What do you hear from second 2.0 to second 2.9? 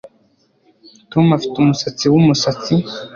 wumusatsi